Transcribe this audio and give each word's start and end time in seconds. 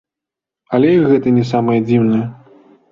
Але 0.77 0.89
і 0.95 1.03
гэта 1.11 1.37
не 1.37 1.45
самае 1.53 1.79
дзіўнае. 1.87 2.25